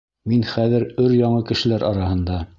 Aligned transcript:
Мин 0.31 0.45
хәҙер 0.53 0.87
өр-яңы 1.05 1.45
кешеләр 1.53 1.87
араһында. 1.93 2.43